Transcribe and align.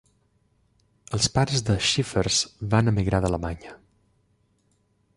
Els 1.17 1.27
pares 1.35 1.63
de 1.69 1.77
Schiffers 1.89 2.41
van 2.75 2.93
emigrar 2.95 3.23
d'Alemanya. 3.27 3.79